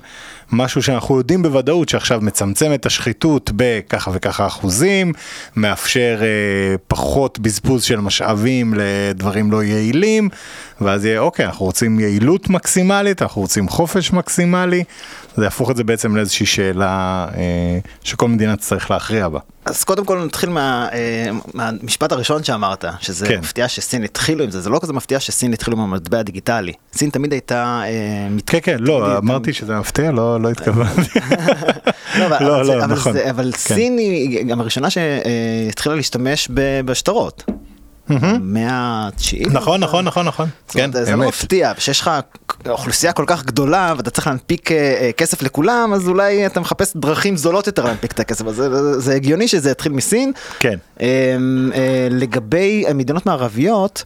[0.53, 5.13] משהו שאנחנו יודעים בוודאות שעכשיו מצמצם את השחיתות בככה וככה אחוזים,
[5.55, 10.29] מאפשר אה, פחות בזבוז של משאבים לדברים לא יעילים,
[10.81, 14.83] ואז יהיה, אוקיי, אנחנו רוצים יעילות מקסימלית, אנחנו רוצים חופש מקסימלי,
[15.35, 19.39] זה יהפוך את זה בעצם לאיזושהי שאלה אה, שכל מדינה תצטרך להכריע בה.
[19.65, 23.39] אז קודם כל נתחיל מה, אה, מהמשפט הראשון שאמרת, שזה כן.
[23.39, 26.73] מפתיע שסין התחילו עם זה, זה לא כזה מפתיע שסין התחילו עם המטבע הדיגיטלי.
[26.93, 27.81] סין תמיד הייתה...
[27.85, 28.49] אה, מת...
[28.49, 31.19] כן, כן, לא, אמרתי שזה מפתיע, לא, לא התכוונתי.
[32.19, 33.17] לא, לא, לא, נכון.
[33.17, 33.57] אבל כן.
[33.57, 36.49] סין היא גם הראשונה שהתחילה להשתמש
[36.85, 37.43] בשטרות.
[38.09, 39.47] במאה התשיעית.
[39.51, 40.49] נכון, נכון, נכון, נכון.
[40.67, 41.27] כן, זה לא אמת.
[41.27, 42.11] מפתיע, כשיש לך
[42.69, 46.93] אוכלוסייה כל כך גדולה ואתה צריך להנפיק אה, אה, כסף לכולם, אז אולי אתה מחפש
[46.95, 50.31] דרכים זולות יותר להנפיק את הכסף הזה, זה הגיוני שזה יתחיל מסין.
[50.59, 50.77] כן.
[51.01, 51.07] אה,
[51.75, 54.03] אה, לגבי מדינות מערביות,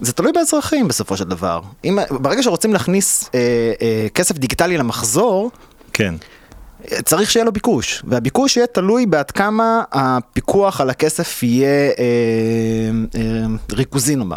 [0.00, 1.60] זה תלוי באזרחים בסופו של דבר.
[1.84, 3.40] אם, ברגע שרוצים להכניס אה,
[3.82, 5.50] אה, כסף דיגיטלי למחזור,
[5.92, 6.14] כן.
[7.04, 11.94] צריך שיהיה לו ביקוש, והביקוש יהיה תלוי בעד כמה הפיקוח על הכסף יהיה אה,
[13.14, 14.36] אה, ריכוזי נאמר.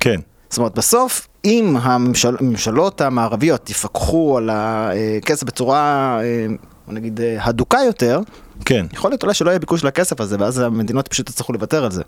[0.00, 0.20] כן.
[0.50, 6.46] זאת אומרת, בסוף, אם הממשל, הממשלות המערביות יפקחו על הכסף בצורה, אה,
[6.88, 8.20] נגיד, אה, הדוקה יותר,
[8.64, 11.90] כן, יכול להיות אולי שלא יהיה ביקוש לכסף הזה, ואז המדינות פשוט יצטרכו לוותר על
[11.90, 12.02] זה.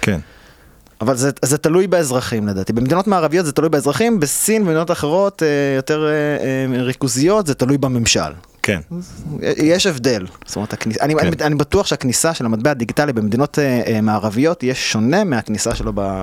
[0.00, 0.20] כן.
[1.00, 2.72] אבל זה, זה תלוי באזרחים לדעתי.
[2.72, 6.12] במדינות מערביות זה תלוי באזרחים, בסין ובמדינות אחרות אה, יותר אה,
[6.76, 8.20] אה, ריכוזיות זה תלוי בממשל.
[8.64, 8.80] כן,
[9.56, 10.26] יש הבדל.
[10.46, 10.98] זאת אומרת, הכניס...
[11.00, 11.26] אני, כן.
[11.26, 15.92] אני, אני בטוח שהכניסה של המטבע הדיגיטלי במדינות אה, אה, מערביות יהיה שונה מהכניסה שלו
[15.94, 16.22] ב,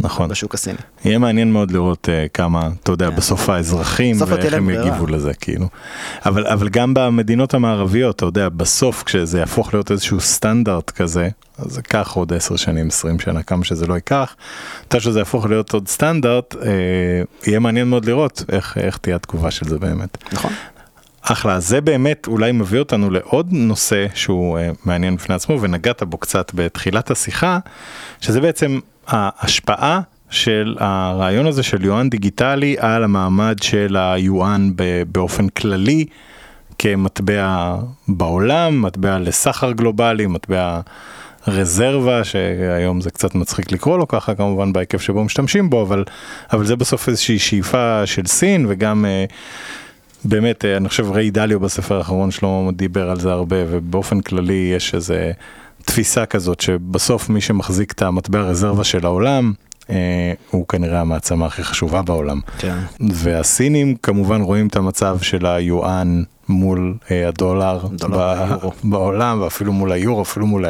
[0.00, 0.28] נכון.
[0.28, 0.78] בשוק הסיני.
[1.04, 3.16] יהיה מעניין מאוד לראות uh, כמה, אתה יודע, כן.
[3.16, 4.86] בסוף האזרחים, בסוף לא ואיך להם הם ברירה.
[4.86, 5.66] יגיבו לזה, כאילו.
[6.26, 11.72] אבל, אבל גם במדינות המערביות, אתה יודע, בסוף כשזה יהפוך להיות איזשהו סטנדרט כזה, אז
[11.72, 14.36] זה ייקח עוד 10 שנים, 20 שנה, כמה שזה לא ייקח,
[14.86, 16.70] מתי שזה יהפוך להיות עוד סטנדרט, אה,
[17.46, 20.18] יהיה מעניין מאוד לראות איך, איך תהיה התגובה של זה באמת.
[20.32, 20.52] נכון?
[21.22, 26.18] אחלה, זה באמת אולי מביא אותנו לעוד נושא שהוא uh, מעניין בפני עצמו ונגעת בו
[26.18, 27.58] קצת בתחילת השיחה,
[28.20, 34.70] שזה בעצם ההשפעה של הרעיון הזה של יואן דיגיטלי על המעמד של היואן
[35.12, 36.06] באופן כללי
[36.78, 37.76] כמטבע
[38.08, 40.80] בעולם, מטבע לסחר גלובלי, מטבע
[41.48, 46.04] רזרבה, שהיום זה קצת מצחיק לקרוא לו ככה כמובן בהיקף שבו משתמשים בו, אבל,
[46.52, 49.04] אבל זה בסוף איזושהי שאיפה של סין וגם...
[49.04, 49.32] Uh,
[50.24, 54.72] באמת, אה, אני חושב ריי דליו בספר האחרון שלו דיבר על זה הרבה, ובאופן כללי
[54.76, 55.32] יש איזה
[55.84, 59.52] תפיסה כזאת שבסוף מי שמחזיק את המטבע הרזרבה של העולם,
[59.90, 62.40] אה, הוא כנראה המעצמה הכי חשובה בעולם.
[62.58, 62.76] כן.
[63.00, 68.68] והסינים כמובן רואים את המצב של היואן מול אה, הדולר דולר ב-.
[68.84, 70.64] בעולם, ואפילו מול היורו, אפילו מול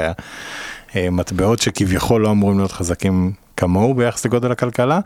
[0.95, 5.01] המטבעות שכביכול לא אמורים להיות חזקים כמוהו ביחס לגודל הכלכלה,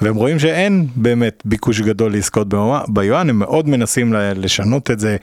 [0.00, 2.48] והם רואים שאין באמת ביקוש גדול לעסקאות
[2.88, 5.16] ביואן- הם מאוד מנסים לשנות את זה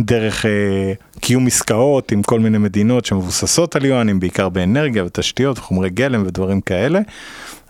[0.00, 5.90] דרך אה, קיום עסקאות עם כל מיני מדינות שמבוססות על יואנים, בעיקר באנרגיה ותשתיות וחומרי
[5.90, 7.00] גלם ודברים כאלה,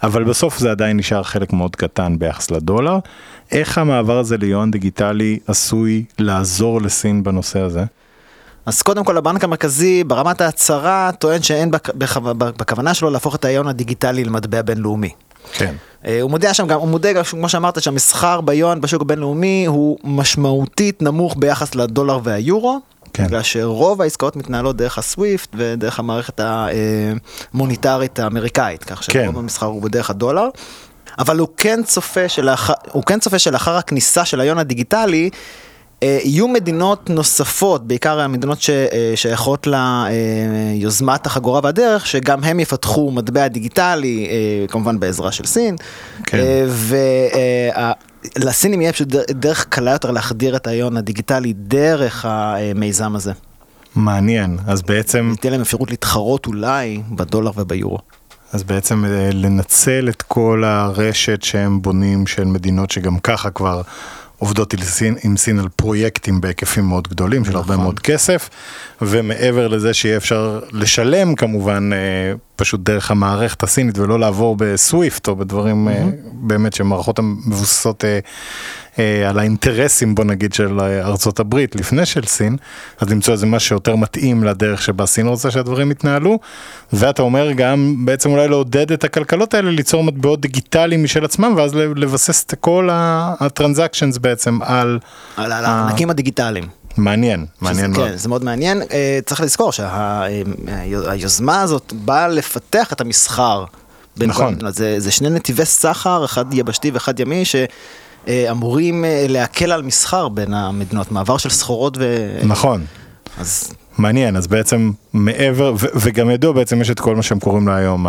[0.03, 2.99] אבל בסוף זה עדיין נשאר חלק מאוד קטן ביחס לדולר.
[3.53, 7.85] איך המעבר הזה ליואן דיגיטלי עשוי לעזור לסין בנושא הזה?
[8.67, 13.45] אז קודם כל הבנק המרכזי ברמת ההצהרה טוען שאין בכ- בכ- בכוונה שלו להפוך את
[13.45, 15.11] היון הדיגיטלי למטבע בינלאומי.
[15.53, 15.75] כן.
[16.07, 19.99] אה, הוא מודיע שם גם, הוא מודה גם, כמו שאמרת, שהמסחר ביון בשוק הבינלאומי הוא
[20.05, 22.79] משמעותית נמוך ביחס לדולר והיורו.
[23.13, 23.25] כן.
[23.27, 26.41] בגלל שרוב העסקאות מתנהלות דרך הסוויפט ודרך המערכת
[27.55, 29.23] המוניטרית האמריקאית, כך כן.
[29.25, 30.49] שרוב המסחר הוא בדרך הדולר.
[31.19, 35.31] אבל הוא כן צופה שלאחר, הוא כן צופה שלאחר הכניסה של היון הדיגיטלי,
[36.25, 44.67] יהיו מדינות נוספות, בעיקר המדינות ששייכות ליוזמת החגורה והדרך, שגם הם יפתחו מטבע דיגיטלי, אה,
[44.69, 45.77] כמובן בעזרה של סין.
[46.27, 46.67] כן.
[48.37, 53.33] ולסינים יהיה פשוט דר- דרך קלה יותר להחדיר את ההיון הדיגיטלי דרך המיזם הזה.
[53.97, 57.99] מעניין, אז בעצם, תהיה להם אפשרות להתחרות אולי בדולר וביורו.
[58.53, 63.83] אז בעצם אה, לנצל את כל הרשת שהם בונים של מדינות שגם ככה כבר
[64.45, 67.85] עובדות עם סין, עם סין על פרויקטים בהיקפים מאוד גדולים של הרבה נכון.
[67.85, 68.51] מאוד כסף,
[69.03, 71.99] ומעבר לזה שיהיה אפשר לשלם כמובן אה,
[72.57, 78.19] פשוט דרך המערכת הסינית ולא לעבור בסוויפט או בדברים אה, באמת שמערכות המבוססות אה,
[78.99, 82.57] אה, על האינטרסים בוא נגיד של אה, ארצות הברית לפני של סין,
[83.01, 86.39] אז למצוא איזה משהו שיותר מתאים לדרך שבה סין רוצה שהדברים יתנהלו,
[86.93, 91.75] ואתה אומר גם בעצם אולי לעודד את הכלכלות האלה ליצור מטבעות דיגיטליים משל עצמם ואז
[91.75, 94.99] לבסס את כל הטרנזקשנס בעצם על,
[95.37, 95.53] על.
[95.53, 96.84] הענקים הדיגיטליים.
[96.97, 98.11] מעניין, מעניין שזה, מאוד.
[98.11, 98.83] כן, זה מאוד מעניין.
[98.83, 103.65] אה, צריך לזכור שהיוזמה הזאת באה לפתח את המסחר.
[104.19, 104.47] כל נכון.
[104.47, 104.75] המדינות.
[104.75, 110.55] זה, זה שני נתיבי סחר, אחד יבשתי ואחד ימי, שאמורים אה, להקל על מסחר בין
[110.55, 112.29] המדינות, מעבר של סחורות ו...
[112.45, 112.85] נכון.
[113.39, 117.69] אז מעניין, אז בעצם מעבר, ו- וגם ידוע בעצם יש את כל מה שהם קוראים
[117.69, 118.07] לה היום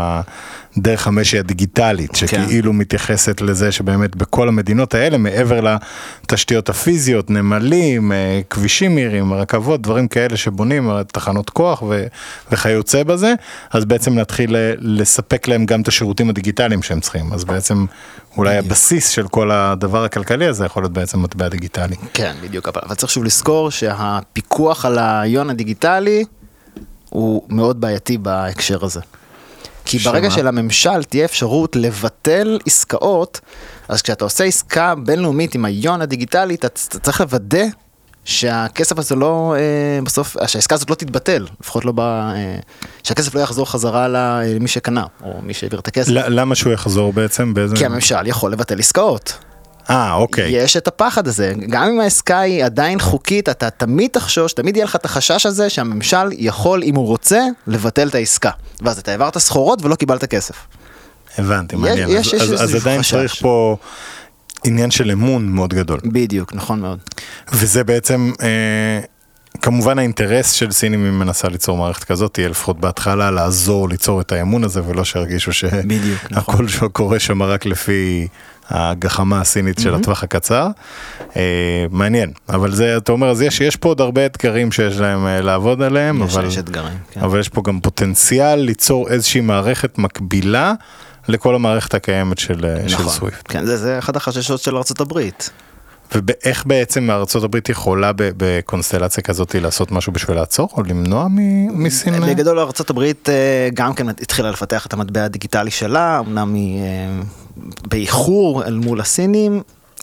[0.77, 2.15] הדרך המשי הדיגיטלית, כן.
[2.15, 5.77] שכאילו מתייחסת לזה שבאמת בכל המדינות האלה, מעבר
[6.23, 12.05] לתשתיות הפיזיות, נמלים, אה, כבישים מהירים, רכבות, דברים כאלה שבונים, אה, תחנות כוח ו-
[12.51, 13.33] וכיוצא בזה,
[13.71, 17.85] אז בעצם להתחיל ל- לספק להם גם את השירותים הדיגיטליים שהם צריכים, אז בעצם
[18.37, 21.95] אולי הבסיס של כל הדבר הכלכלי הזה יכול להיות בעצם מטבע דיגיטלי.
[22.13, 26.23] כן, בדיוק, אבל, צריך שוב לזכור שהפיקוח על ההיון הדיגיטלי
[27.09, 28.99] הוא מאוד בעייתי בהקשר הזה.
[29.85, 30.13] כי שמה?
[30.13, 33.39] ברגע שלממשל תהיה אפשרות לבטל עסקאות,
[33.87, 37.63] אז כשאתה עושה עסקה בינלאומית עם ההיון הדיגיטלי, אתה צריך לוודא
[38.25, 41.99] שהכסף הזה לא, אה, בסוף, שהעסקה הזאת לא תתבטל, לפחות לא ב...
[41.99, 42.57] אה,
[43.03, 46.11] שהכסף לא יחזור חזרה למי שקנה, או מי שהעביר את הכסף.
[46.11, 47.53] למה שהוא יחזור בעצם?
[47.53, 47.75] באיזה...
[47.75, 49.33] כי הממשל יכול לבטל עסקאות.
[49.89, 50.51] אה, אוקיי.
[50.51, 54.85] יש את הפחד הזה, גם אם העסקה היא עדיין חוקית, אתה תמיד תחשוש, תמיד יהיה
[54.85, 58.49] לך את החשש הזה שהממשל יכול, אם הוא רוצה, לבטל את העסקה.
[58.81, 60.55] ואז אתה העברת סחורות ולא קיבלת כסף.
[61.37, 62.09] הבנתי, מעניין.
[62.09, 63.11] יש- אז- יש אז- אז עדיין חשש.
[63.11, 63.77] צריך פה
[64.65, 65.99] עניין של אמון מאוד גדול.
[66.05, 66.99] בדיוק, נכון מאוד.
[67.51, 68.99] וזה בעצם, אה,
[69.61, 74.21] כמובן האינטרס של סינים אם היא מנסה ליצור מערכת כזאת, תהיה לפחות בהתחלה לעזור ליצור
[74.21, 75.51] את האמון הזה, ולא שירגישו
[75.85, 76.55] בדיוק, נכון.
[76.55, 78.27] שהכל שקורה שם רק לפי
[78.69, 80.67] הגחמה הסינית של הטווח הקצר.
[81.37, 81.41] אה,
[81.91, 85.41] מעניין, אבל זה, אתה אומר, אז יש, יש פה עוד הרבה אתגרים שיש להם אה,
[85.41, 86.45] לעבוד עליהם, יש- אבל...
[86.47, 86.97] יש אתגרים.
[87.11, 87.19] כן.
[87.21, 90.73] אבל יש פה גם פוטנציאל ליצור איזושהי מערכת מקבילה
[91.27, 93.09] לכל המערכת הקיימת של, אה, של נכון.
[93.13, 93.45] סוויפט.
[93.51, 95.19] כן, זה, זה אחד החששות של ארה"ב.
[96.11, 101.27] ואיך בעצם ארה"ב יכולה ב- בקונסטלציה כזאת לעשות משהו בשביל לעצור או למנוע
[101.71, 102.13] מסין?
[102.13, 102.19] אה?
[102.19, 103.03] בגדול ארה"ב
[103.73, 107.21] גם כן התחילה לפתח את המטבע הדיגיטלי שלה, אמנם היא אה,
[107.87, 109.61] באיחור אל מול הסינים.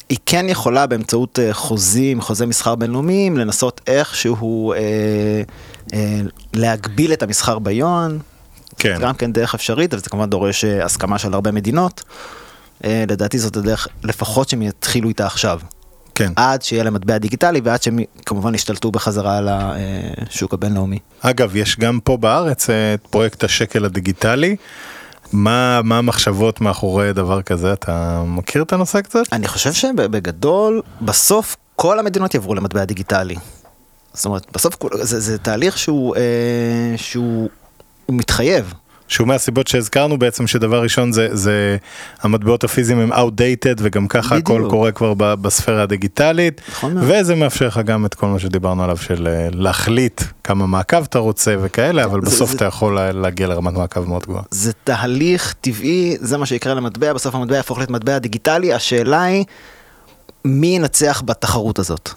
[0.08, 4.78] היא כן יכולה באמצעות אה, חוזים, חוזי מסחר בינלאומיים, לנסות איכשהו אה,
[5.94, 6.20] אה,
[6.54, 8.18] להגביל את המסחר ביואן.
[8.78, 8.98] כן.
[9.00, 12.02] גם כן דרך אפשרית, אבל זה כמובן דורש אה, הסכמה של הרבה מדינות.
[12.84, 15.60] אה, לדעתי זאת הדרך לפחות שהם יתחילו איתה עכשיו.
[16.14, 16.32] כן.
[16.36, 20.98] עד שיהיה להם מטבע דיגיטלי ועד שהם כמובן ישתלטו בחזרה על השוק הבינלאומי.
[21.20, 24.56] אגב, יש גם פה בארץ אה, את פרויקט השקל הדיגיטלי.
[25.32, 27.72] מה, מה המחשבות מאחורי דבר כזה?
[27.72, 29.22] אתה מכיר את הנושא קצת?
[29.32, 33.36] אני חושב שבגדול, בסוף כל המדינות יעברו למטבע דיגיטלי.
[34.14, 37.48] זאת אומרת, בסוף זה, זה תהליך שהוא, אה, שהוא
[38.06, 38.74] הוא מתחייב.
[39.12, 41.76] שהוא מהסיבות שהזכרנו בעצם שדבר ראשון זה, זה
[42.22, 44.50] המטבעות הפיזיים הם outdated וגם ככה בדיוק.
[44.50, 46.96] הכל קורה כבר ב- בספירה הדיגיטלית נכון.
[47.00, 51.18] וזה מאפשר לך גם את כל מה שדיברנו עליו של אה, להחליט כמה מעקב אתה
[51.18, 54.42] רוצה וכאלה אבל זה- בסוף זה- אתה יכול לה- להגיע לרמת מעקב מאוד גבוהה.
[54.50, 59.44] זה תהליך טבעי, זה מה שיקרה למטבע, בסוף המטבע יהפוך להיות מטבע דיגיטלי, השאלה היא,
[60.44, 62.10] מי ינצח בתחרות הזאת?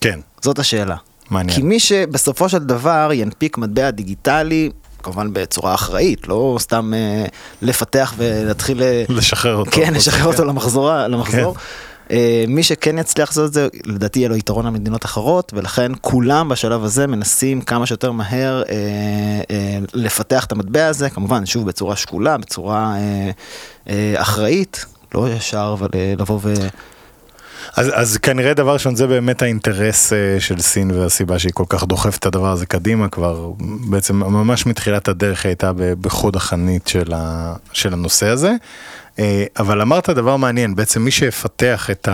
[0.00, 0.96] כן, זאת השאלה.
[1.30, 1.56] מעניין.
[1.58, 4.70] כי מי שבסופו של דבר ינפיק מטבע דיגיטלי,
[5.02, 7.24] כמובן בצורה אחראית, לא סתם אה,
[7.62, 8.82] לפתח ולהתחיל...
[8.82, 9.70] אה, לשחרר אותו.
[9.70, 11.54] כן, לשחרר אותו למחזור, למחזור.
[11.54, 11.60] כן.
[12.10, 15.92] אה, מי שכן יצליח לעשות את זה, לדעתי יהיה לו יתרון על מדינות אחרות, ולכן
[16.00, 18.74] כולם בשלב הזה מנסים כמה שיותר מהר אה,
[19.50, 23.30] אה, לפתח את המטבע הזה, כמובן, שוב, בצורה שקולה, בצורה אה,
[23.88, 24.84] אה, אחראית,
[25.14, 26.54] לא ישר, אבל אה, לבוא ו...
[27.76, 31.84] אז, אז כנראה דבר ראשון זה באמת האינטרס אה, של סין והסיבה שהיא כל כך
[31.84, 33.50] דוחפת את הדבר הזה קדימה כבר
[33.90, 38.52] בעצם ממש מתחילת הדרך הייתה בחוד החנית של, ה, של הנושא הזה.
[39.18, 42.08] אה, אבל אמרת דבר מעניין בעצם מי שיפתח את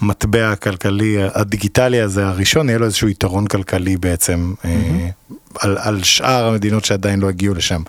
[0.00, 5.08] המטבע הכלכלי הדיגיטלי הזה הראשון יהיה לו איזשהו יתרון כלכלי בעצם אה,
[5.58, 7.82] על, על שאר המדינות שעדיין לא הגיעו לשם.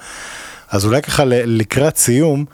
[0.69, 2.45] אז אולי ככה לקראת סיום.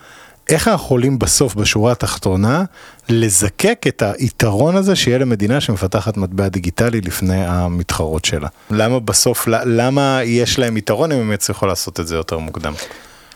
[0.49, 2.63] איך אנחנו יכולים בסוף, בשורה התחתונה,
[3.09, 8.47] לזקק את היתרון הזה שיהיה למדינה שמפתחת מטבע דיגיטלי לפני המתחרות שלה?
[8.71, 12.73] למה בסוף, למה יש להם יתרון אם הם יצליחו לעשות את זה יותר מוקדם?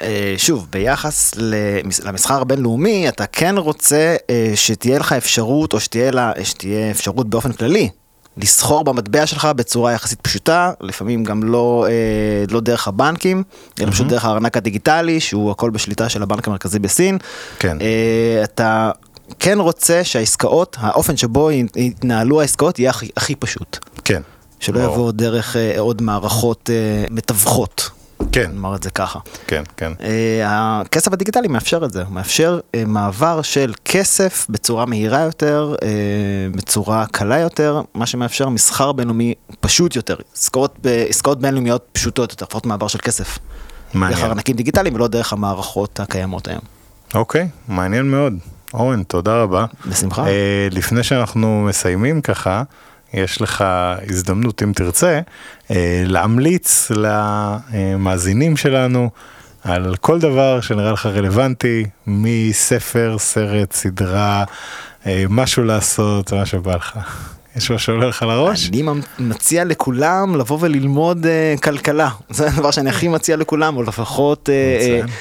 [0.02, 6.12] אה, שוב, ביחס למס- למסחר הבינלאומי, אתה כן רוצה אה, שתהיה לך אפשרות, או שתהיה,
[6.12, 7.90] לה, שתהיה אפשרות באופן כללי,
[8.38, 13.44] לסחור במטבע שלך בצורה יחסית פשוטה, לפעמים גם לא, אה, לא דרך הבנקים,
[13.80, 17.18] אלא פשוט דרך הארנק הדיגיטלי, שהוא הכל בשליטה של הבנק המרכזי בסין.
[17.60, 17.78] כן.
[17.82, 18.92] אה, אתה
[19.40, 23.78] כן רוצה שהעסקאות, האופן שבו יתנהלו העסקאות יהיה הכי, הכי פשוט.
[24.06, 24.22] כן.
[24.60, 24.94] שלא ברור.
[24.94, 27.90] יבוא דרך אה, עוד מערכות אה, מתווכות,
[28.32, 29.20] כן, נאמר את זה ככה.
[29.48, 29.92] כן, כן.
[30.04, 35.76] אה, הכסף הדיגיטלי מאפשר את זה, הוא מאפשר אה, מעבר של כסף בצורה מהירה יותר,
[35.84, 35.88] אה,
[36.52, 42.66] בצורה קלה יותר, מה שמאפשר מסחר בינלאומי פשוט יותר, עסקאות, עסקאות בינלאומיות פשוטות יותר, לפחות
[42.66, 43.38] מעבר של כסף.
[43.38, 44.26] דרך מעניין.
[44.26, 46.62] ארנקים דיגיטליים ולא דרך המערכות הקיימות היום.
[47.14, 48.34] אוקיי, מעניין מאוד.
[48.74, 49.66] אורן, תודה רבה.
[49.88, 50.26] בשמחה.
[50.72, 52.64] לפני שאנחנו מסיימים ככה,
[53.14, 53.64] יש לך
[54.10, 55.20] הזדמנות, אם תרצה,
[55.72, 56.92] אה, להמליץ
[57.74, 59.10] למאזינים שלנו
[59.64, 64.44] על כל דבר שנראה לך רלוונטי, מספר, סרט, סדרה,
[65.06, 66.98] אה, משהו לעשות, מה שבא לך.
[67.56, 68.70] יש משהו שעולה לך לראש?
[68.70, 68.84] אני
[69.20, 75.06] מציע לכולם לבוא וללמוד uh, כלכלה, זה הדבר שאני הכי מציע לכולם, או לפחות uh,
[75.06, 75.12] uh,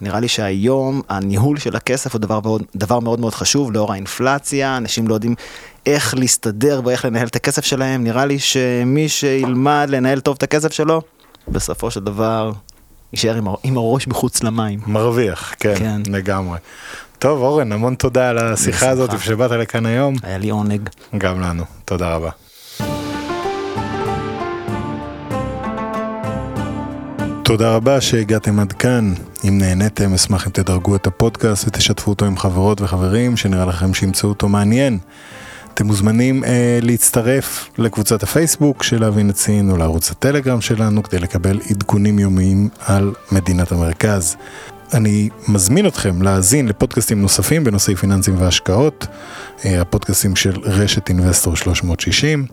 [0.00, 4.76] נראה לי שהיום הניהול של הכסף הוא דבר מאוד, דבר מאוד מאוד חשוב לאור האינפלציה,
[4.76, 5.34] אנשים לא יודעים
[5.86, 10.72] איך להסתדר ואיך לנהל את הכסף שלהם, נראה לי שמי שילמד לנהל טוב את הכסף
[10.72, 11.02] שלו,
[11.48, 12.52] בסופו של דבר
[13.12, 14.80] יישאר עם, עם הראש מחוץ למים.
[14.86, 16.02] מרוויח, כן, כן.
[16.06, 16.58] לגמרי.
[17.18, 18.90] טוב, אורן, המון תודה על השיחה.
[18.90, 20.14] הזאת ושבאת לכאן היום.
[20.22, 20.88] היה לי עונג.
[21.18, 21.64] גם לנו.
[21.84, 22.30] תודה רבה.
[27.44, 29.14] תודה רבה שהגעתם עד כאן.
[29.48, 34.28] אם נהניתם, אשמח אם תדרגו את הפודקאסט ותשתפו אותו עם חברות וחברים שנראה לכם שימצאו
[34.28, 34.98] אותו מעניין.
[35.74, 41.18] אתם מוזמנים אה, להצטרף לקבוצת הפייסבוק של להבין את סין או לערוץ הטלגרם שלנו כדי
[41.18, 44.36] לקבל עדכונים יומיים על מדינת המרכז.
[44.94, 49.06] אני מזמין אתכם להאזין לפודקאסטים נוספים בנושאי פיננסים והשקעות,
[49.64, 52.46] אה, הפודקאסטים של רשת אינבסטור 360.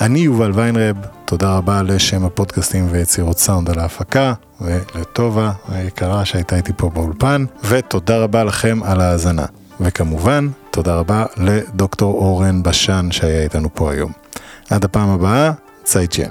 [0.00, 6.72] אני יובל ויינרב, תודה רבה לשם הפודקאסטים ויצירות סאונד על ההפקה, ולטובה היקרה שהייתה איתי
[6.76, 9.44] פה באולפן, ותודה רבה לכם על ההאזנה.
[9.80, 14.12] וכמובן, תודה רבה לדוקטור אורן בשן שהיה איתנו פה היום.
[14.70, 15.52] עד הפעם הבאה,
[15.84, 16.28] צייצ'ן.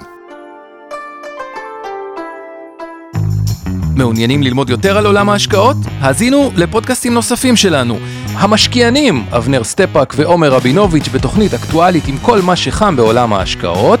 [3.96, 5.76] מעוניינים ללמוד יותר על עולם ההשקעות?
[6.00, 7.98] האזינו לפודקאסטים נוספים שלנו.
[8.32, 14.00] המשקיענים, אבנר סטפאק ועומר רבינוביץ' בתוכנית אקטואלית עם כל מה שחם בעולם ההשקעות.